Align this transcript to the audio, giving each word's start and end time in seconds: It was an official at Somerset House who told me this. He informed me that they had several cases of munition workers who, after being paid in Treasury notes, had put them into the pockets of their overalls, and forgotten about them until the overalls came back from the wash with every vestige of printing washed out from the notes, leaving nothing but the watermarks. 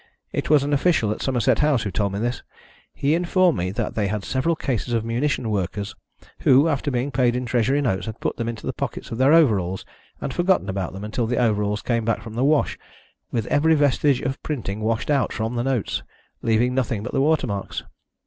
It 0.33 0.49
was 0.49 0.63
an 0.63 0.73
official 0.73 1.11
at 1.11 1.21
Somerset 1.21 1.59
House 1.59 1.83
who 1.83 1.91
told 1.91 2.13
me 2.13 2.17
this. 2.17 2.41
He 2.91 3.13
informed 3.13 3.59
me 3.59 3.69
that 3.73 3.93
they 3.93 4.07
had 4.07 4.23
several 4.23 4.55
cases 4.55 4.95
of 4.95 5.05
munition 5.05 5.51
workers 5.51 5.93
who, 6.39 6.67
after 6.67 6.89
being 6.89 7.11
paid 7.11 7.35
in 7.35 7.45
Treasury 7.45 7.81
notes, 7.83 8.07
had 8.07 8.19
put 8.19 8.35
them 8.37 8.49
into 8.49 8.65
the 8.65 8.73
pockets 8.73 9.11
of 9.11 9.19
their 9.19 9.31
overalls, 9.31 9.85
and 10.19 10.33
forgotten 10.33 10.69
about 10.69 10.93
them 10.93 11.03
until 11.03 11.27
the 11.27 11.37
overalls 11.37 11.83
came 11.83 12.03
back 12.03 12.23
from 12.23 12.33
the 12.33 12.43
wash 12.43 12.79
with 13.31 13.45
every 13.45 13.75
vestige 13.75 14.21
of 14.21 14.41
printing 14.41 14.79
washed 14.81 15.11
out 15.11 15.31
from 15.31 15.53
the 15.55 15.63
notes, 15.63 16.01
leaving 16.41 16.73
nothing 16.73 17.03
but 17.03 17.13
the 17.13 17.21
watermarks. 17.21 17.83